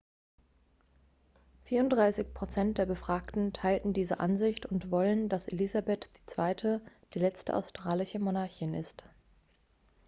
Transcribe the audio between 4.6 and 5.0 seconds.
und